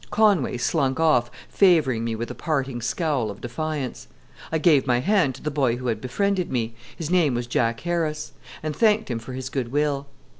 Conway 0.09 0.57
slunk 0.57 0.99
off, 0.99 1.29
favoring 1.47 2.03
me 2.03 2.15
with 2.15 2.31
a 2.31 2.33
parting 2.33 2.81
scowl 2.81 3.29
of 3.29 3.39
defiance. 3.39 4.07
I 4.51 4.57
gave 4.57 4.87
my 4.87 4.99
hand 4.99 5.35
to 5.35 5.43
the 5.43 5.51
boy 5.51 5.75
who 5.75 5.85
had 5.89 6.01
befriended 6.01 6.49
me 6.49 6.73
his 6.97 7.11
name 7.11 7.35
was 7.35 7.45
Jack 7.45 7.81
Harris 7.81 8.31
and 8.63 8.75
thanked 8.75 9.11
him 9.11 9.19
for 9.19 9.33
his 9.33 9.47
good 9.51 9.71
will. 9.71 10.07